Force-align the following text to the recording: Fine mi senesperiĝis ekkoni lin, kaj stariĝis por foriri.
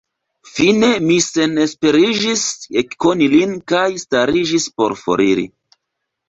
Fine 0.51 0.87
mi 1.09 1.17
senesperiĝis 1.25 2.45
ekkoni 2.83 3.27
lin, 3.35 3.53
kaj 3.73 3.83
stariĝis 4.05 4.67
por 4.81 4.97
foriri. 5.05 5.47